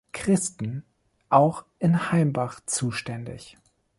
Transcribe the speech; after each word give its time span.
Christen 0.13 0.83
auch 1.29 1.63
in 1.77 2.11
Haimbach 2.11 2.61
zuständig. 2.65 3.59